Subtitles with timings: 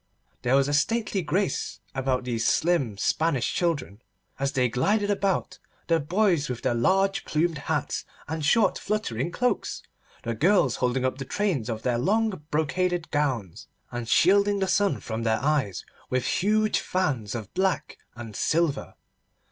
[0.41, 4.01] There was a stately grace about these slim Spanish children
[4.39, 9.83] as they glided about, the boys with their large plumed hats and short fluttering cloaks,
[10.23, 15.01] the girls holding up the trains of their long brocaded gowns, and shielding the sun
[15.01, 18.95] from their eyes with huge fans of black and silver.